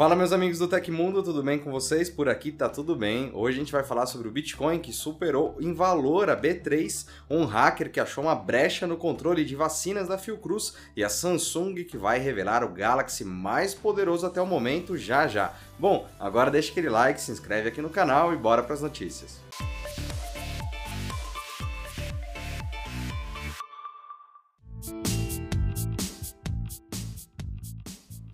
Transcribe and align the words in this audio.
Fala 0.00 0.16
meus 0.16 0.32
amigos 0.32 0.58
do 0.58 0.66
Tecmundo, 0.66 1.22
tudo 1.22 1.42
bem 1.42 1.58
com 1.58 1.70
vocês? 1.70 2.08
Por 2.08 2.26
aqui 2.26 2.50
tá 2.50 2.70
tudo 2.70 2.96
bem. 2.96 3.30
Hoje 3.34 3.58
a 3.58 3.60
gente 3.60 3.70
vai 3.70 3.84
falar 3.84 4.06
sobre 4.06 4.28
o 4.28 4.30
Bitcoin 4.30 4.78
que 4.78 4.94
superou 4.94 5.58
em 5.60 5.74
valor 5.74 6.30
a 6.30 6.34
B3, 6.34 7.06
um 7.28 7.44
hacker 7.44 7.92
que 7.92 8.00
achou 8.00 8.24
uma 8.24 8.34
brecha 8.34 8.86
no 8.86 8.96
controle 8.96 9.44
de 9.44 9.54
vacinas 9.54 10.08
da 10.08 10.16
Fiocruz 10.16 10.72
e 10.96 11.04
a 11.04 11.10
Samsung 11.10 11.84
que 11.84 11.98
vai 11.98 12.18
revelar 12.18 12.64
o 12.64 12.72
Galaxy 12.72 13.26
mais 13.26 13.74
poderoso 13.74 14.24
até 14.24 14.40
o 14.40 14.46
momento 14.46 14.96
já 14.96 15.28
já. 15.28 15.52
Bom, 15.78 16.08
agora 16.18 16.50
deixa 16.50 16.70
aquele 16.70 16.88
like, 16.88 17.20
se 17.20 17.30
inscreve 17.30 17.68
aqui 17.68 17.82
no 17.82 17.90
canal 17.90 18.32
e 18.32 18.38
bora 18.38 18.62
para 18.62 18.72
as 18.72 18.80
notícias. 18.80 19.38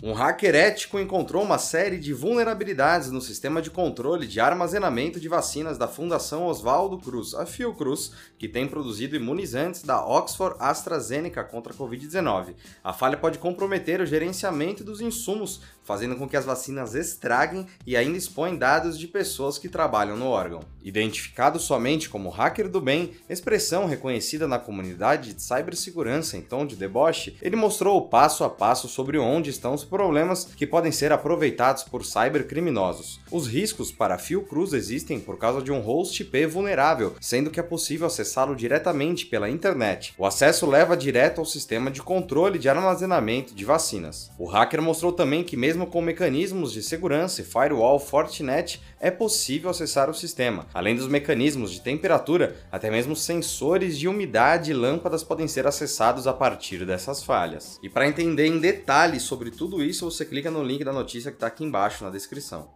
Um 0.03 0.13
hacker 0.13 0.55
ético 0.55 1.01
encontrou 1.01 1.43
uma 1.43 1.57
série 1.57 1.99
de 1.99 2.13
vulnerabilidades 2.13 3.11
no 3.11 3.19
sistema 3.19 3.63
de 3.63 3.71
controle 3.71 4.27
de 4.27 4.39
armazenamento 4.39 5.19
de 5.19 5.27
vacinas 5.27 5.79
da 5.79 5.89
Fundação 5.89 6.45
Oswaldo 6.45 6.99
Cruz, 6.99 7.33
a 7.33 7.47
Fiocruz, 7.47 8.13
que 8.39 8.47
tem 8.47 8.69
produzido 8.69 9.17
imunizantes 9.17 9.83
da 9.83 10.07
Oxford 10.07 10.55
AstraZeneca 10.61 11.43
contra 11.43 11.73
a 11.73 11.77
Covid-19. 11.77 12.55
A 12.85 12.93
falha 12.93 13.17
pode 13.17 13.39
comprometer 13.39 14.03
o 14.03 14.07
gerenciamento 14.07 14.85
dos 14.85 15.01
insumos, 15.01 15.63
fazendo 15.83 16.17
com 16.17 16.29
que 16.29 16.37
as 16.37 16.45
vacinas 16.45 16.95
estraguem 16.95 17.67
e 17.87 17.97
ainda 17.97 18.19
expõem 18.19 18.59
dados 18.59 18.99
de 18.99 19.09
pessoas 19.09 19.57
que 19.57 19.69
trabalham 19.69 20.17
no 20.17 20.27
órgão. 20.27 20.61
Identificado 20.83 21.59
somente 21.59 22.11
como 22.11 22.29
hacker 22.29 22.69
do 22.69 22.83
bem, 22.83 23.15
expressão 23.31 23.87
reconhecida 23.87 24.47
na 24.47 24.59
comunidade 24.59 25.33
de 25.33 25.43
cibersegurança 25.43 26.37
em 26.37 26.43
tom 26.43 26.67
de 26.67 26.77
deboche, 26.77 27.37
ele 27.41 27.57
mostrou 27.57 27.97
o 27.97 28.09
passo 28.09 28.45
a 28.45 28.51
passo 28.51 28.89
sobre 28.89 29.17
onde 29.17 29.49
estão 29.49 29.73
os 29.73 29.87
problemas 29.97 30.45
que 30.45 30.67
podem 30.67 30.93
ser 30.93 31.11
aproveitados 31.11 31.83
por 31.83 32.05
cybercriminosos. 32.05 33.19
Os 33.31 33.49
riscos 33.49 33.91
para 33.91 34.19
Fiocruz 34.19 34.75
existem 34.75 35.19
por 35.19 35.39
causa 35.39 35.63
de 35.63 35.73
um 35.73 35.81
host 35.81 36.23
IP 36.23 36.45
vulnerável, 36.45 37.15
sendo 37.19 37.51
que 37.51 37.59
é 37.59 37.63
possível 37.63 38.07
acessá-lo 38.07 38.55
diretamente 38.55 39.25
pela 39.25 39.49
internet. 39.49 40.13
O 40.19 40.27
acesso 40.27 40.67
leva 40.67 40.95
direto 40.95 41.39
ao 41.39 41.47
sistema 41.47 41.91
de 41.91 42.03
controle 42.03 42.59
de 42.59 42.69
armazenamento 42.69 43.55
de 43.55 43.65
vacinas. 43.65 44.31
O 44.39 44.45
hacker 44.45 44.83
mostrou 44.83 45.13
também 45.13 45.43
que 45.43 45.57
mesmo 45.57 45.87
com 45.87 46.03
mecanismos 46.03 46.75
de 46.75 46.83
segurança 46.83 47.41
e 47.41 47.45
firewall 47.45 47.99
Fortinet, 47.99 48.83
é 49.01 49.11
possível 49.11 49.71
acessar 49.71 50.11
o 50.11 50.15
sistema. 50.15 50.67
Além 50.75 50.95
dos 50.95 51.09
mecanismos 51.09 51.71
de 51.71 51.81
temperatura, 51.81 52.57
até 52.71 52.91
mesmo 52.91 53.17
sensores 53.17 53.99
de 53.99 54.09
umidade 54.09 54.73
e 54.73 54.75
lâmpadas 54.75 55.25
podem 55.25 55.49
ser 55.49 55.67
acessados 55.67 56.27
a 56.27 56.35
partir 56.35 56.85
dessas 56.85 57.23
falhas. 57.23 57.79
E 57.83 57.89
para 57.89 58.07
entender 58.07 58.47
em 58.47 58.59
detalhes 58.59 59.23
sobre 59.23 59.51
tudo 59.51 59.76
isso, 59.83 60.11
você 60.11 60.25
clica 60.25 60.51
no 60.51 60.63
link 60.63 60.85
da 60.85 60.93
notícia 60.93 61.31
que 61.31 61.37
está 61.37 61.47
aqui 61.47 61.65
embaixo 61.65 62.05
na 62.05 62.11
descrição. 62.11 62.69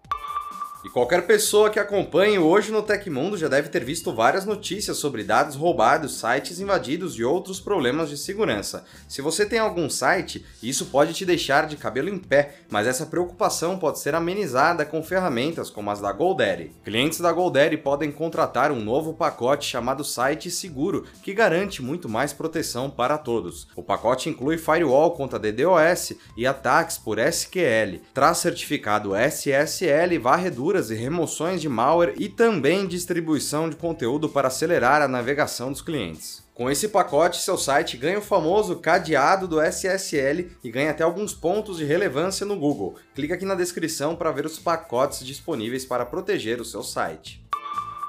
E 0.83 0.89
qualquer 0.89 1.27
pessoa 1.27 1.69
que 1.69 1.78
acompanhe 1.78 2.39
hoje 2.39 2.73
no 2.73 2.83
Tecmundo 2.83 3.36
já 3.36 3.48
deve 3.48 3.69
ter 3.69 3.84
visto 3.84 4.14
várias 4.14 4.47
notícias 4.47 4.97
sobre 4.97 5.23
dados 5.23 5.55
roubados, 5.55 6.19
sites 6.19 6.59
invadidos 6.59 7.17
e 7.17 7.23
outros 7.23 7.61
problemas 7.61 8.09
de 8.09 8.17
segurança. 8.17 8.86
Se 9.06 9.20
você 9.20 9.45
tem 9.45 9.58
algum 9.58 9.91
site, 9.91 10.45
isso 10.62 10.86
pode 10.86 11.12
te 11.12 11.27
deixar 11.27 11.67
de 11.67 11.77
cabelo 11.77 12.08
em 12.08 12.17
pé, 12.17 12.55
mas 12.70 12.86
essa 12.86 13.05
preocupação 13.05 13.78
pode 13.78 13.98
ser 13.98 14.14
amenizada 14.14 14.86
com 14.86 15.03
ferramentas 15.03 15.69
como 15.69 15.91
as 15.91 16.01
da 16.01 16.12
GoDaddy. 16.12 16.73
Clientes 16.83 17.20
da 17.20 17.31
GoDaddy 17.31 17.77
podem 17.77 18.11
contratar 18.11 18.73
um 18.73 18.81
novo 18.81 19.12
pacote 19.12 19.69
chamado 19.69 20.03
Site 20.03 20.51
Seguro, 20.51 21.05
que 21.23 21.34
garante 21.34 21.83
muito 21.83 22.08
mais 22.08 22.33
proteção 22.33 22.89
para 22.89 23.19
todos. 23.19 23.69
O 23.77 23.83
pacote 23.83 24.31
inclui 24.31 24.56
firewall 24.56 25.11
contra 25.11 25.39
DDoS 25.39 26.14
e 26.39 26.47
ataques 26.47 26.97
por 26.97 27.19
SQL, 27.19 28.01
traz 28.14 28.39
certificado 28.39 29.14
SSL 29.14 30.19
varredura 30.19 30.70
e 30.71 30.95
remoções 30.95 31.61
de 31.61 31.69
malware 31.69 32.15
e 32.17 32.29
também 32.29 32.87
distribuição 32.87 33.69
de 33.69 33.77
conteúdo 33.77 34.29
para 34.29 34.49
acelerar 34.49 35.03
a 35.03 35.09
navegação 35.09 35.73
dos 35.73 35.83
clientes. 35.83 36.45
Com 36.55 36.71
esse 36.71 36.89
pacote, 36.89 37.42
seu 37.42 37.57
site 37.58 37.97
ganha 37.97 38.19
o 38.19 38.23
famoso 38.23 38.77
cadeado 38.77 39.48
do 39.48 39.61
SSL 39.61 40.51
e 40.63 40.70
ganha 40.70 40.91
até 40.91 41.03
alguns 41.03 41.35
pontos 41.35 41.79
de 41.79 41.85
relevância 41.85 42.47
no 42.47 42.57
Google. 42.57 42.97
Clique 43.14 43.33
aqui 43.33 43.45
na 43.45 43.55
descrição 43.55 44.14
para 44.14 44.30
ver 44.30 44.47
os 44.47 44.59
pacotes 44.59 45.27
disponíveis 45.27 45.85
para 45.85 46.07
proteger 46.07 46.61
o 46.61 46.64
seu 46.64 46.83
site. 46.83 47.42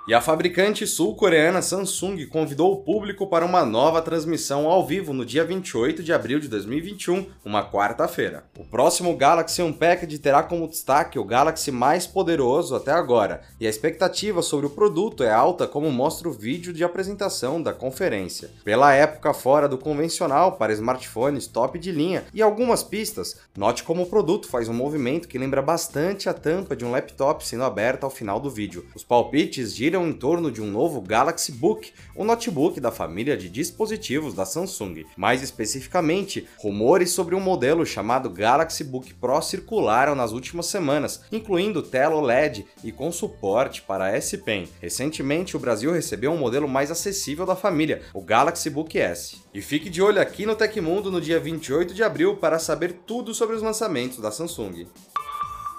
E 0.08 0.16
a 0.16 0.20
fabricante 0.20 0.88
sul-coreana 0.88 1.62
Samsung 1.62 2.26
convidou 2.26 2.74
o 2.74 2.78
público 2.78 3.28
para 3.28 3.46
uma 3.46 3.64
nova 3.64 4.02
transmissão 4.02 4.68
ao 4.68 4.86
vivo 4.86 5.14
no 5.14 5.24
dia 5.24 5.46
28 5.46 6.02
de 6.02 6.12
abril 6.12 6.40
de 6.40 6.48
2021, 6.48 7.28
uma 7.46 7.70
quarta-feira. 7.70 8.46
O 8.58 8.66
próximo 8.66 9.16
Galaxy 9.16 9.62
Unpacked 9.62 10.18
terá 10.18 10.42
como 10.42 10.68
destaque 10.68 11.20
o 11.20 11.24
Galaxy 11.24 11.72
mais 11.72 12.08
poderoso 12.08 12.76
até 12.76 12.92
agora, 12.92 13.42
e 13.60 13.68
a 13.68 13.70
expectativa 13.70 14.42
sobre 14.42 14.66
o 14.66 14.72
produto 14.72 15.24
é 15.24 15.32
alta, 15.32 15.68
como 15.68 15.92
mostra 15.92 16.28
o 16.28 16.34
vídeo 16.34 16.74
de 16.74 16.84
apresentação 16.84 17.62
da 17.62 17.72
conferência. 17.72 18.50
Pela 18.64 18.94
época 18.96 19.36
fora 19.36 19.70
do 19.70 19.78
convencional 19.78 20.54
para 20.54 20.74
smartphones 20.74 21.46
top 21.46 21.78
de 21.78 21.92
linha 21.92 22.26
e 22.34 22.42
algumas 22.42 22.82
pistas, 22.82 23.40
note 23.56 23.84
como 23.84 24.02
o 24.02 24.10
produto 24.10 24.48
faz 24.48 24.68
um 24.68 24.74
movimento 24.74 25.28
que 25.28 25.38
lembra 25.38 25.62
bastante 25.62 26.28
a 26.28 26.34
tampa 26.34 26.76
de 26.76 26.84
um 26.84 26.90
laptop 26.90 27.46
sendo 27.46 27.64
aberta 27.64 28.08
ao 28.08 28.10
final 28.10 28.40
do 28.40 28.50
vídeo. 28.50 28.88
Os 28.96 29.04
palpites 29.04 29.76
giram 29.92 30.08
em 30.08 30.14
torno 30.14 30.50
de 30.50 30.62
um 30.62 30.72
novo 30.72 31.02
Galaxy 31.02 31.52
Book, 31.52 31.92
o 32.16 32.24
notebook 32.24 32.80
da 32.80 32.94
família 32.94 33.36
de 33.36 33.50
dispositivos 33.50 34.34
da 34.34 34.46
Samsung. 34.46 35.04
Mais 35.18 35.44
especificamente, 35.44 36.48
rumores 36.58 37.12
sobre 37.12 37.36
um 37.36 37.42
modelo 37.42 37.86
chamado 37.86 38.30
Galaxy 38.30 38.86
Book 38.86 39.14
Pro 39.16 39.42
circularam 39.42 40.16
nas 40.16 40.32
últimas 40.32 40.68
semanas, 40.68 41.24
incluindo 41.30 41.84
tela 41.84 42.16
OLED 42.16 42.66
e 42.82 42.90
com 42.94 43.12
suporte 43.12 43.82
para 43.82 44.16
S 44.16 44.38
Pen. 44.38 44.66
Recentemente, 44.80 45.58
o 45.58 45.60
Brasil 45.60 45.92
recebeu 45.92 46.32
um 46.32 46.38
modelo 46.38 46.70
mais 46.70 46.90
acessível 46.90 47.46
da 47.46 47.56
família, 47.58 48.04
o 48.14 48.22
Galaxy 48.22 48.70
Book 48.70 48.98
S. 48.98 49.42
E 49.54 49.62
fique 49.62 49.90
de 49.90 50.02
olho 50.02 50.22
aqui 50.22 50.46
no 50.46 50.56
Tecmundo 50.56 51.12
no 51.12 51.20
dia 51.20 51.38
28 51.38 51.94
de 51.94 52.02
abril 52.02 52.38
para 52.38 52.60
saber 52.60 53.02
tudo 53.06 53.34
sobre 53.34 53.58
os 53.58 53.62
lançamentos 53.62 54.20
da 54.20 54.32
Samsung. 54.32 54.86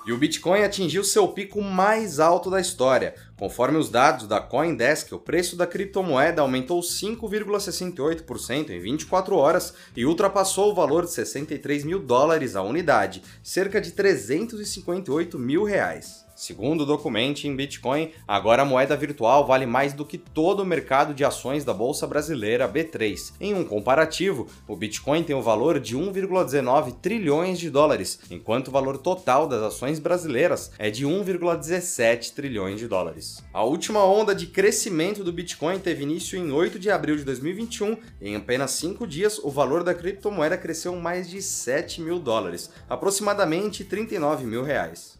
E 0.04 0.12
o 0.12 0.18
Bitcoin 0.18 0.62
atingiu 0.62 1.04
seu 1.04 1.28
pico 1.28 1.62
mais 1.62 2.18
alto 2.18 2.50
da 2.50 2.60
história. 2.60 3.14
Conforme 3.36 3.78
os 3.78 3.88
dados 3.88 4.26
da 4.26 4.40
CoinDesk, 4.40 5.12
o 5.12 5.18
preço 5.18 5.54
da 5.54 5.64
criptomoeda 5.64 6.42
aumentou 6.42 6.80
5,68% 6.80 8.70
em 8.70 8.80
24 8.80 9.36
horas 9.36 9.72
e 9.96 10.04
ultrapassou 10.04 10.72
o 10.72 10.74
valor 10.74 11.04
de 11.04 11.12
63 11.12 11.84
mil 11.84 12.00
dólares 12.00 12.56
a 12.56 12.62
unidade, 12.62 13.22
cerca 13.44 13.80
de 13.80 13.92
358 13.92 15.38
mil 15.38 15.62
reais. 15.62 16.21
Segundo 16.42 16.80
o 16.80 16.86
documento 16.86 17.44
em 17.44 17.54
Bitcoin, 17.54 18.10
agora 18.26 18.62
a 18.62 18.64
moeda 18.64 18.96
virtual 18.96 19.46
vale 19.46 19.64
mais 19.64 19.92
do 19.92 20.04
que 20.04 20.18
todo 20.18 20.58
o 20.58 20.66
mercado 20.66 21.14
de 21.14 21.24
ações 21.24 21.64
da 21.64 21.72
Bolsa 21.72 22.04
Brasileira 22.04 22.68
B3. 22.68 23.34
Em 23.40 23.54
um 23.54 23.62
comparativo, 23.62 24.48
o 24.66 24.74
Bitcoin 24.74 25.22
tem 25.22 25.36
o 25.36 25.40
valor 25.40 25.78
de 25.78 25.96
1,19 25.96 26.96
trilhões 27.00 27.60
de 27.60 27.70
dólares, 27.70 28.18
enquanto 28.28 28.66
o 28.66 28.70
valor 28.72 28.98
total 28.98 29.46
das 29.46 29.62
ações 29.62 30.00
brasileiras 30.00 30.72
é 30.80 30.90
de 30.90 31.06
1,17 31.06 32.34
trilhões 32.34 32.80
de 32.80 32.88
dólares. 32.88 33.40
A 33.54 33.62
última 33.62 34.04
onda 34.04 34.34
de 34.34 34.48
crescimento 34.48 35.22
do 35.22 35.32
Bitcoin 35.32 35.78
teve 35.78 36.02
início 36.02 36.36
em 36.36 36.50
8 36.50 36.76
de 36.76 36.90
abril 36.90 37.14
de 37.14 37.22
2021 37.22 37.96
e 38.20 38.30
em 38.30 38.34
apenas 38.34 38.72
5 38.72 39.06
dias 39.06 39.38
o 39.38 39.48
valor 39.48 39.84
da 39.84 39.94
criptomoeda 39.94 40.58
cresceu 40.58 40.96
mais 40.96 41.30
de 41.30 41.40
7 41.40 42.00
mil 42.00 42.18
dólares, 42.18 42.68
aproximadamente 42.88 43.84
39 43.84 44.44
mil 44.44 44.64
reais. 44.64 45.16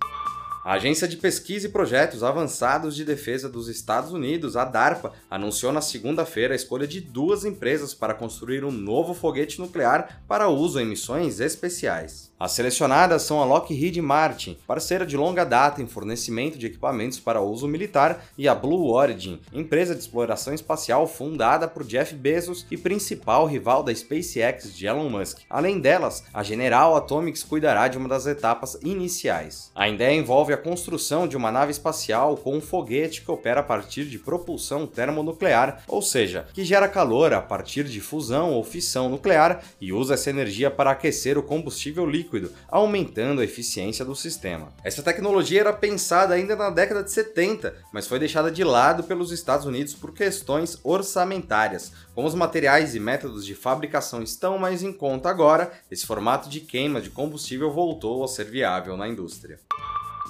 A 0.65 0.75
Agência 0.75 1.09
de 1.09 1.17
Pesquisa 1.17 1.67
e 1.67 1.71
Projetos 1.71 2.23
Avançados 2.23 2.95
de 2.95 3.05
Defesa 3.05 3.49
dos 3.49 3.67
Estados 3.67 4.13
Unidos, 4.13 4.57
a 4.57 4.65
DARPA, 4.65 5.13
anunciou 5.29 5.73
na 5.73 5.81
segunda-feira 5.81 6.55
a 6.55 6.57
escolha 6.57 6.87
de 6.87 7.01
duas 7.01 7.45
empresas 7.45 7.93
para 7.95 8.15
construir 8.15 8.65
um 8.65 8.71
novo 8.71 9.13
foguete 9.13 9.61
nuclear 9.61 10.23
para 10.29 10.49
uso 10.49 10.79
em 10.79 10.87
missões 10.87 11.41
especiais. 11.41 12.31
As 12.39 12.53
selecionadas 12.53 13.23
são 13.23 13.41
a 13.41 13.45
Lockheed 13.45 14.01
Martin, 14.01 14.57
parceira 14.65 15.05
de 15.05 15.17
longa 15.17 15.45
data 15.45 15.83
em 15.83 15.87
fornecimento 15.87 16.57
de 16.57 16.67
equipamentos 16.67 17.19
para 17.19 17.41
uso 17.41 17.67
militar, 17.67 18.25
e 18.39 18.47
a 18.47 18.55
Blue 18.55 18.93
Origin, 18.93 19.41
empresa 19.53 19.95
de 19.95 20.01
exploração 20.01 20.55
espacial 20.55 21.09
fundada 21.09 21.67
por 21.67 21.85
Jeff 21.85 22.15
Bezos 22.15 22.67
e 22.71 22.77
principal 22.77 23.47
rival 23.47 23.83
da 23.83 23.93
SpaceX 23.93 24.77
de 24.77 24.87
Elon 24.87 25.09
Musk. 25.09 25.39
Além 25.51 25.81
delas, 25.81 26.23
a 26.33 26.45
General 26.45 26.97
Atomics 26.97 27.43
cuidará 27.43 27.89
de 27.89 27.99
uma 27.99 28.09
das 28.09 28.27
etapas 28.27 28.79
iniciais. 28.83 29.71
A 29.75 29.89
ideia 29.89 30.17
envolve 30.17 30.52
a 30.53 30.59
construção 30.59 31.29
de 31.29 31.37
uma 31.37 31.53
nave 31.53 31.71
espacial 31.71 32.37
com 32.37 32.57
um 32.57 32.61
foguete 32.61 33.23
que 33.23 33.31
opera 33.31 33.61
a 33.61 33.65
partir 33.65 34.05
de 34.05 34.19
propulsão 34.19 34.87
termonuclear, 34.87 35.83
ou 35.87 36.03
seja, 36.03 36.47
que 36.53 36.65
gera 36.65 36.89
calor 36.89 37.33
a 37.33 37.41
partir 37.41 37.85
de 37.85 38.01
fusão 38.01 38.53
ou 38.53 38.65
fissão 38.65 39.09
nuclear 39.09 39.63
e 39.81 39.93
usa 39.93 40.15
essa 40.15 40.31
energia 40.31 40.71
para 40.71 40.91
aquecer 40.91 41.37
o 41.39 41.43
combustível 41.43 42.07
líquido 42.07 42.23
líquido, 42.23 42.53
aumentando 42.69 43.41
a 43.41 43.45
eficiência 43.45 44.05
do 44.05 44.15
sistema. 44.15 44.73
Essa 44.83 45.03
tecnologia 45.03 45.61
era 45.61 45.73
pensada 45.73 46.35
ainda 46.35 46.57
na 46.57 46.71
década 46.71 47.03
de 47.03 47.11
70, 47.11 47.75
mas 47.93 48.07
foi 48.07 48.19
deixada 48.19 48.51
de 48.51 48.65
lado 48.65 49.05
pelos 49.05 49.33
Estados 49.33 49.67
Unidos 49.67 49.95
por 49.95 50.15
questões 50.15 50.79
orçamentárias. 50.83 51.93
Como 52.15 52.27
os 52.27 52.35
materiais 52.35 52.95
e 52.95 53.01
métodos 53.01 53.45
de 53.45 53.55
fabricação 53.55 54.23
estão 54.23 54.59
mais 54.59 54.83
em 54.83 54.93
conta 54.93 55.29
agora, 55.29 55.73
esse 55.91 56.07
formato 56.07 56.49
de 56.49 56.61
queima 56.61 57.01
de 57.01 57.11
combustível 57.11 57.71
voltou 57.71 58.25
a 58.25 58.29
ser 58.29 58.45
viável 58.45 58.97
na 58.97 59.09
indústria. 59.09 59.59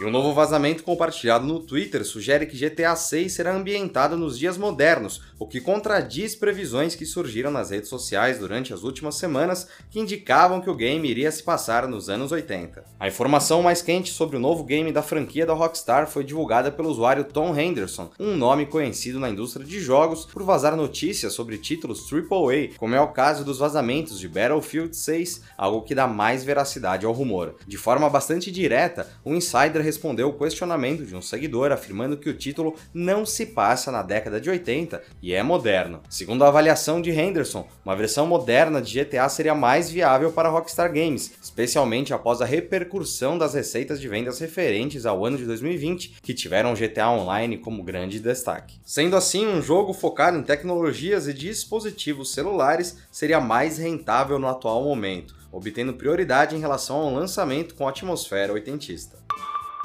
E 0.00 0.05
um 0.05 0.11
novo 0.11 0.33
vazamento 0.33 0.83
compartilhado 0.83 1.47
no 1.47 1.61
Twitter 1.61 2.03
sugere 2.03 2.47
que 2.47 2.56
GTA 2.56 2.97
6 2.97 3.31
será 3.31 3.55
ambientado 3.55 4.17
nos 4.17 4.39
dias 4.39 4.56
modernos, 4.56 5.21
o 5.39 5.47
que 5.47 5.61
contradiz 5.61 6.35
previsões 6.35 6.94
que 6.94 7.05
surgiram 7.05 7.50
nas 7.50 7.71
redes 7.71 7.91
sociais 7.91 8.39
durante 8.39 8.73
as 8.73 8.85
últimas 8.85 9.17
semanas 9.17 9.69
que 9.91 10.00
indicavam 10.00 10.62
que 10.62 10.71
o 10.71 10.75
game 10.75 11.06
iria 11.09 11.31
se 11.31 11.43
passar 11.43 11.87
nos 11.87 12.09
anos 12.09 12.33
80. 12.33 12.83
A 12.99 13.06
informação 13.06 13.62
mais 13.62 13.83
quente 13.83 14.11
sobre 14.11 14.39
o 14.39 14.41
novo 14.41 14.65
game 14.65 14.91
da 14.91 15.03
franquia 15.03 15.44
da 15.44 15.53
Rockstar 15.53 16.09
foi 16.09 16.25
divulgada 16.25 16.73
pelo 16.73 16.89
usuário 16.89 17.25
Tom 17.25 17.55
Henderson, 17.55 18.11
um 18.19 18.35
nome 18.35 18.65
conhecido 18.65 19.21
na 19.21 19.29
indústria 19.29 19.67
de 19.67 19.79
jogos 19.79 20.25
por 20.25 20.43
vazar 20.43 20.75
notícias 20.75 21.35
sobre 21.35 21.59
títulos 21.59 22.11
AAA, 22.11 22.79
como 22.79 22.94
é 22.94 23.00
o 23.00 23.09
caso 23.09 23.44
dos 23.44 23.59
vazamentos 23.59 24.19
de 24.19 24.27
Battlefield 24.27 24.97
6, 24.97 25.43
algo 25.56 25.83
que 25.83 25.94
dá 25.94 26.06
mais 26.06 26.44
veracidade 26.44 27.05
ao 27.05 27.12
rumor. 27.12 27.56
De 27.67 27.77
forma 27.77 28.09
bastante 28.09 28.50
direta, 28.50 29.06
o 29.23 29.35
insider 29.35 29.81
respondeu 29.82 30.29
o 30.29 30.38
questionamento 30.38 31.05
de 31.05 31.14
um 31.14 31.20
seguidor 31.20 31.73
afirmando 31.73 32.17
que 32.17 32.31
o 32.31 32.34
título 32.34 32.75
não 32.94 33.26
se 33.26 33.44
passa 33.46 33.93
na 33.93 34.02
década 34.02 34.40
de 34.40 34.49
80 34.49 35.02
e 35.20 35.34
é 35.34 35.43
moderno. 35.43 36.00
Segundo 36.08 36.44
a 36.44 36.49
avaliação 36.49 37.02
de 37.02 37.11
Henderson, 37.11 37.69
uma 37.84 37.94
versão 37.96 38.26
moderna 38.26 38.81
de 38.81 39.02
GTA 39.02 39.29
seria 39.29 39.55
mais 39.55 39.90
viável 39.90 40.32
para 40.32 40.49
Rockstar 40.49 40.93
Games, 40.93 41.32
especialmente 41.43 42.14
após 42.14 42.40
a 42.40 42.46
repercussão 42.46 43.37
das 43.37 43.55
receitas 43.55 44.00
de 44.00 44.08
vendas 44.08 44.38
referentes 44.38 45.05
ao 45.05 45.25
ano 45.25 45.37
de 45.37 45.44
2020, 45.44 46.17
que 46.23 46.32
tiveram 46.32 46.75
GTA 46.75 47.11
Online 47.11 47.58
como 47.58 47.82
grande 47.82 48.20
destaque. 48.20 48.81
Sendo 48.84 49.17
assim, 49.17 49.46
um 49.46 49.61
jogo 49.61 49.93
focado 49.93 50.38
em 50.38 50.43
tecnologias 50.43 51.26
e 51.26 51.34
dispositivos 51.34 52.32
celulares 52.32 52.99
seria 53.11 53.40
mais 53.40 53.79
rentável 53.79 54.38
no 54.38 54.46
atual 54.46 54.82
momento, 54.84 55.34
obtendo 55.50 55.93
prioridade 55.93 56.56
em 56.56 56.61
relação 56.61 56.96
ao 56.96 57.12
lançamento 57.12 57.75
com 57.75 57.87
atmosfera 57.87 58.52
oitentista. 58.52 59.22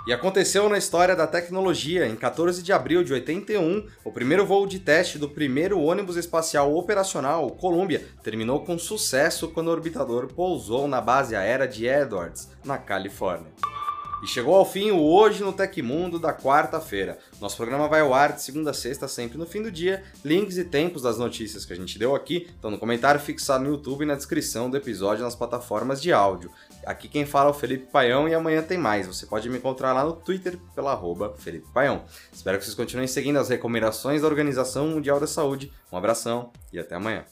E 0.07 0.13
aconteceu 0.13 0.69
na 0.69 0.77
história 0.77 1.13
da 1.17 1.27
tecnologia, 1.27 2.07
em 2.07 2.15
14 2.15 2.63
de 2.63 2.71
abril 2.71 3.03
de 3.03 3.11
81, 3.11 3.87
o 4.05 4.09
primeiro 4.09 4.45
voo 4.45 4.65
de 4.65 4.79
teste 4.79 5.17
do 5.17 5.27
primeiro 5.27 5.81
ônibus 5.81 6.15
espacial 6.15 6.73
operacional, 6.73 7.45
o 7.45 7.51
Columbia, 7.51 8.01
terminou 8.23 8.63
com 8.63 8.79
sucesso 8.79 9.49
quando 9.49 9.67
o 9.67 9.71
orbitador 9.71 10.27
pousou 10.27 10.87
na 10.87 11.01
base 11.01 11.35
aérea 11.35 11.67
de 11.67 11.85
Edwards, 11.85 12.49
na 12.63 12.77
Califórnia. 12.77 13.51
E 14.21 14.27
chegou 14.27 14.55
ao 14.55 14.65
fim 14.65 14.89
o 14.89 14.99
Hoje 14.99 15.43
no 15.43 15.53
Tecmundo 15.53 16.17
da 16.17 16.33
quarta-feira. 16.33 17.19
Nosso 17.39 17.55
programa 17.55 17.87
vai 17.87 18.01
ao 18.01 18.13
ar 18.13 18.33
de 18.33 18.41
segunda 18.41 18.71
a 18.71 18.73
sexta, 18.73 19.07
sempre 19.07 19.37
no 19.37 19.45
fim 19.45 19.61
do 19.61 19.71
dia. 19.71 20.03
Links 20.25 20.57
e 20.57 20.63
tempos 20.63 21.03
das 21.03 21.19
notícias 21.19 21.65
que 21.65 21.73
a 21.73 21.75
gente 21.75 21.99
deu 21.99 22.15
aqui 22.15 22.47
estão 22.49 22.71
no 22.71 22.79
comentário 22.79 23.21
fixado 23.21 23.63
no 23.63 23.69
YouTube 23.69 24.01
e 24.01 24.05
na 24.07 24.15
descrição 24.15 24.69
do 24.69 24.77
episódio 24.77 25.23
nas 25.23 25.35
plataformas 25.35 26.01
de 26.01 26.11
áudio. 26.11 26.51
Aqui 26.83 27.07
quem 27.07 27.25
fala 27.27 27.49
é 27.49 27.51
o 27.51 27.53
Felipe 27.53 27.91
Paião 27.91 28.27
e 28.27 28.33
amanhã 28.33 28.63
tem 28.63 28.77
mais. 28.77 29.05
Você 29.05 29.27
pode 29.27 29.47
me 29.49 29.57
encontrar 29.57 29.93
lá 29.93 30.03
no 30.03 30.13
Twitter 30.13 30.57
pela 30.73 30.93
arroba 30.93 31.35
Felipe 31.37 31.67
Paião. 31.71 32.03
Espero 32.33 32.57
que 32.57 32.63
vocês 32.63 32.75
continuem 32.75 33.07
seguindo 33.07 33.37
as 33.37 33.49
recomendações 33.49 34.23
da 34.23 34.27
Organização 34.27 34.87
Mundial 34.87 35.19
da 35.19 35.27
Saúde. 35.27 35.71
Um 35.91 35.97
abração 35.97 36.51
e 36.73 36.79
até 36.79 36.95
amanhã. 36.95 37.23